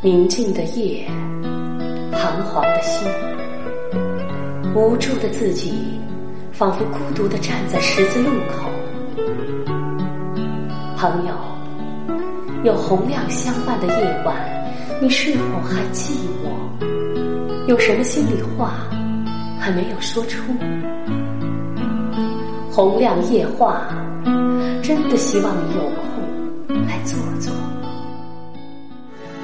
[0.00, 1.04] 宁静的夜，
[2.12, 3.08] 彷徨的心，
[4.72, 5.72] 无助的自己，
[6.52, 8.70] 仿佛孤独的站在十字路口。
[10.96, 11.34] 朋友，
[12.62, 14.36] 有洪亮相伴的夜晚，
[15.02, 16.12] 你是否还寂
[16.44, 17.66] 寞？
[17.66, 18.74] 有什么心里话
[19.58, 20.40] 还没有说出？
[22.70, 23.82] 洪亮夜话，
[24.80, 27.52] 真的希望你有空来坐坐。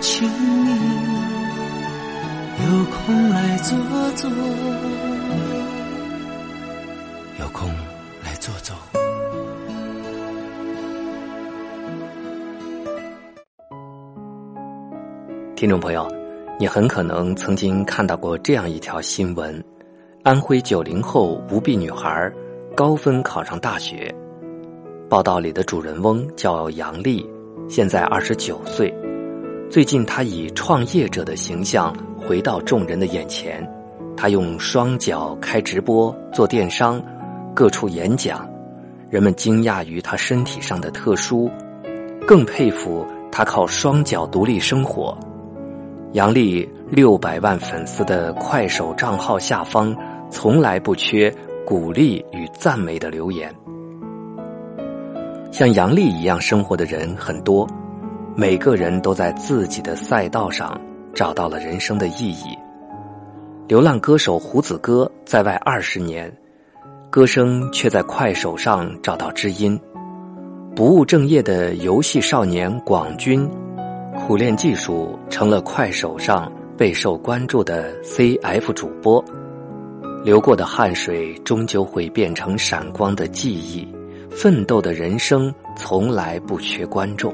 [0.06, 0.70] 请你
[2.62, 3.78] 有空来坐
[4.16, 4.30] 坐，
[7.40, 7.70] 有空
[8.22, 8.76] 来坐坐。
[15.56, 16.06] 听众朋友，
[16.60, 19.64] 你很可能曾经看到过这样一条新闻：
[20.22, 22.30] 安徽九零后无臂女孩
[22.76, 24.14] 高分考上大学。
[25.08, 27.26] 报道里的主人翁叫杨丽，
[27.70, 28.94] 现在二十九岁。
[29.70, 33.68] 最近，他以创业者的形象回到众人的眼前。
[34.16, 37.02] 他用双脚开直播、做电商、
[37.52, 38.48] 各处演讲，
[39.10, 41.50] 人们惊讶于他身体上的特殊，
[42.24, 45.18] 更佩服他靠双脚独立生活。
[46.12, 49.92] 杨丽六百万粉丝的快手账号下方，
[50.30, 51.34] 从来不缺
[51.66, 53.52] 鼓励与赞美的留言。
[55.50, 57.68] 像杨丽一样生活的人很多，
[58.36, 60.80] 每个人都在自己的赛道上
[61.14, 62.58] 找到了人生的意义。
[63.68, 66.32] 流浪歌手胡子哥在外二十年，
[67.10, 69.78] 歌声却在快手上找到知音。
[70.74, 73.48] 不务正业的游戏少年广军。
[74.16, 79.24] 苦练技术，成了快手上备受关注的 CF 主播。
[80.24, 83.86] 流过的汗水终究会变成闪光的记忆。
[84.28, 87.32] 奋斗的人生从来不缺观众。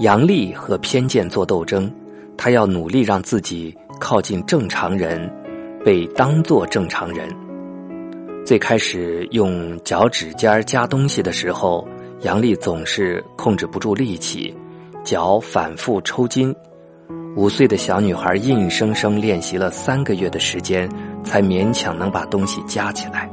[0.00, 1.92] 杨丽和偏见做斗争，
[2.36, 5.28] 她要努力让自己靠近正常人，
[5.84, 7.28] 被当作正常人。
[8.46, 11.84] 最开始用脚趾尖夹东西的时候，
[12.20, 14.56] 杨丽总是控制不住力气。
[15.02, 16.54] 脚反复抽筋，
[17.34, 20.88] 五岁的小女孩硬生生练习了三个月的时间，
[21.24, 23.28] 才勉强能把东西夹起来。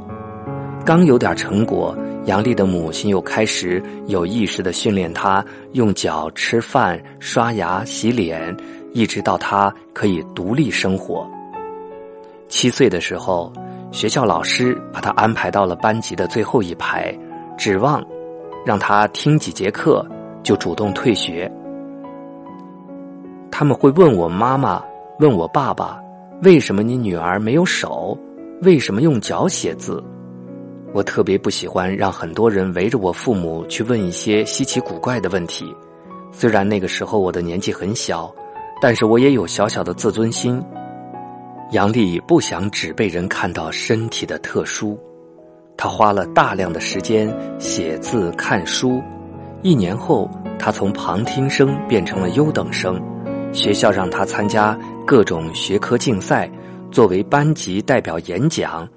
[0.83, 8.55] 刚有点成果，杨丽的母亲又开始有意识的训练她用脚吃饭、刷牙、洗脸，
[8.93, 11.29] 一直到她可以独立生活。
[12.47, 13.53] 七岁的时候，
[13.91, 17.15] 学校老师把她安排到了班级的最后一排，
[17.57, 18.03] 指望
[18.65, 20.03] 让她听几节课
[20.41, 21.51] 就主动退学。
[23.51, 24.83] 他们会问我妈妈，
[25.19, 25.99] 问我爸爸，
[26.41, 28.17] 为什么你女儿没有手？
[28.63, 30.03] 为什么用脚写字？
[30.95, 35.75] 我特别不喜欢让很多人围着我父母去问一些稀奇古怪的问题。
[36.31, 38.33] 虽然那个时候我的年纪很小，
[38.81, 40.63] 但是我也有小小的自尊心。
[41.71, 44.97] 杨丽不想只被人看到身体的特殊，
[45.75, 47.29] 她花了大量的时间
[47.59, 49.03] 写字看书。
[49.63, 52.97] 一年后，她从旁听生变成了优等生。
[53.51, 56.49] 学校让她参加各种学科竞赛，
[56.89, 58.87] 作为班级代表演讲。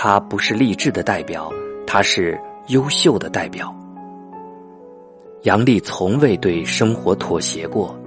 [0.00, 1.52] 他不是励志的代表，
[1.84, 3.74] 他是优秀的代表。
[5.42, 7.98] 杨丽从未对生活妥协过。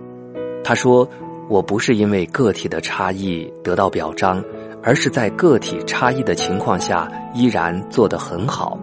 [0.63, 1.05] 他说
[1.51, 4.41] ：“我不是因为个体的差异得到表彰，
[4.81, 8.79] 而是在个体差异的情况下依然做得很好。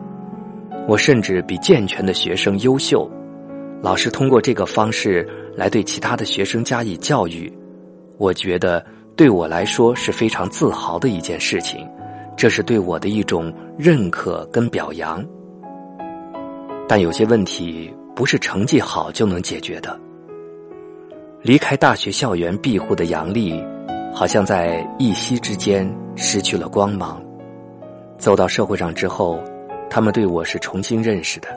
[0.86, 3.10] 我甚至比健全的学生优秀。
[3.80, 5.26] 老师通过这个方式。”
[5.56, 7.52] 来对其他的学生加以教育，
[8.16, 8.84] 我觉得
[9.16, 11.84] 对我来说是非常自豪的一件事情，
[12.38, 15.22] 这是对我的一种认可跟表扬。
[16.86, 19.98] 但有些问题不是成绩好就能解决的。
[21.42, 23.60] 离开大学校园庇护的杨丽，
[24.14, 27.20] 好像在一夕之间失去了光芒。
[28.18, 29.42] 走到社会上之后，
[29.90, 31.48] 他们对我是重新认识的。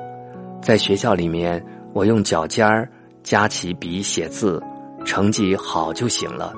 [0.63, 1.63] 在学校里面，
[1.93, 2.89] 我用脚尖儿。
[3.21, 4.59] 夹起笔写字，
[5.05, 6.55] 成绩好就行了。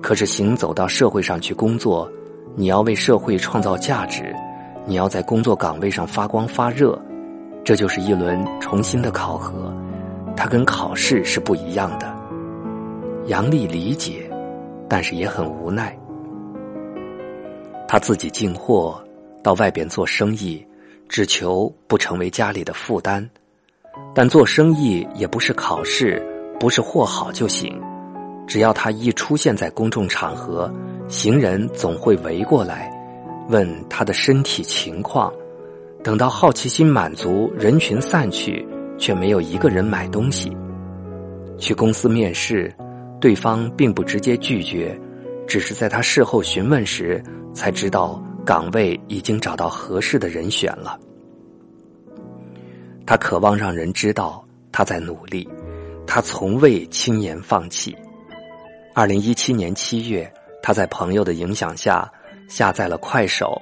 [0.00, 2.08] 可是行走到社会上去工作，
[2.58, 4.34] 你要为社会创造价值，
[4.84, 7.00] 你要在工作岗位上发光发热，
[7.64, 9.72] 这就是一轮重新的考核。
[10.36, 12.12] 它跟考试是不一样的。
[13.26, 14.28] 杨丽理解，
[14.88, 15.96] 但是也很无奈。
[17.86, 19.00] 他自己进货，
[19.40, 20.60] 到外边做生意，
[21.08, 23.24] 只求不成为家里的负担。
[24.12, 26.20] 但做生意也不是考试，
[26.58, 27.80] 不是货好就行。
[28.48, 30.72] 只要他一出现在公众场合，
[31.06, 32.90] 行人总会围过来，
[33.50, 35.32] 问他的身体情况。
[36.02, 38.66] 等到好奇心满足，人群散去，
[38.96, 40.56] 却没有一个人买东西。
[41.58, 42.72] 去公司面试，
[43.20, 44.98] 对方并不直接拒绝，
[45.46, 47.22] 只是在他事后询问时
[47.52, 50.98] 才知道岗位已经找到合适的人选了。
[53.04, 55.46] 他渴望让人知道他在努力，
[56.06, 57.94] 他从未轻言放弃。
[58.98, 60.28] 二零一七年七月，
[60.60, 62.10] 他在朋友的影响下
[62.48, 63.56] 下载了快手，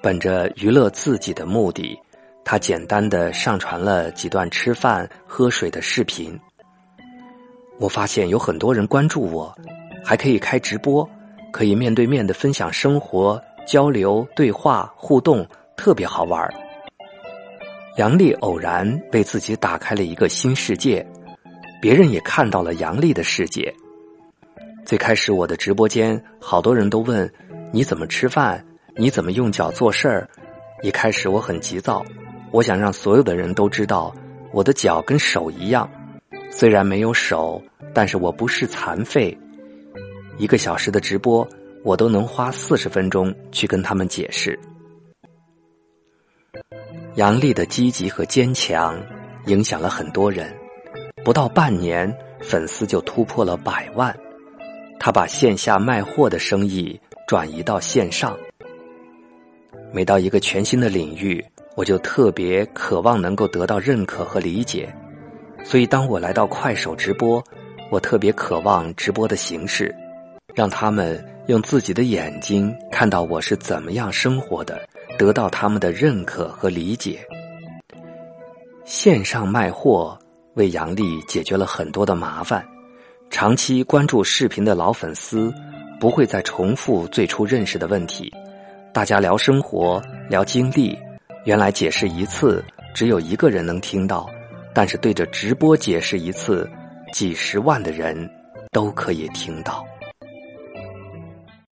[0.00, 1.98] 本着娱乐自己的目的，
[2.44, 6.38] 他简单的上传了几段吃饭喝水的视频。
[7.80, 9.52] 我发现有很多人关注我，
[10.04, 11.04] 还可以开直播，
[11.52, 15.44] 可以面对面的分享生活、交流、对话、互动，
[15.76, 16.48] 特别好玩。
[17.96, 21.04] 杨丽偶然为自己打开了一个新世界，
[21.82, 23.74] 别人也看到了杨丽的世界。
[24.86, 27.28] 最开始我的直播间，好多人都问
[27.72, 30.28] 你怎么吃饭，你怎么用脚做事儿。
[30.80, 32.04] 一开始我很急躁，
[32.52, 34.14] 我想让所有的人都知道
[34.52, 35.90] 我的脚跟手一样。
[36.52, 37.60] 虽然没有手，
[37.92, 39.36] 但是我不是残废。
[40.38, 41.46] 一个小时的直播，
[41.82, 44.56] 我都能花四十分钟去跟他们解释。
[47.16, 48.96] 杨丽的积极和坚强，
[49.46, 50.54] 影响了很多人。
[51.24, 54.16] 不到半年，粉丝就突破了百万。
[54.98, 58.36] 他把线下卖货的生意转移到线上。
[59.92, 61.44] 每到一个全新的领域，
[61.74, 64.92] 我就特别渴望能够得到认可和理解。
[65.64, 67.42] 所以，当我来到快手直播，
[67.90, 69.94] 我特别渴望直播的形式，
[70.54, 77.20] 让他们用自己的眼睛看到我是怎么样生活的，得到他们的认可和理解。
[78.84, 80.16] 线上卖货
[80.54, 82.64] 为杨丽解决了很多的麻烦，
[83.30, 85.52] 长期关注视频的老粉丝
[86.00, 88.32] 不会再重复最初认识的问题，
[88.92, 90.96] 大家聊生活、聊经历，
[91.44, 92.64] 原来解释一次
[92.94, 94.28] 只有一个人能听到。
[94.72, 96.68] 但是对着直播解释一次，
[97.12, 98.30] 几十万的人
[98.72, 99.84] 都可以听到。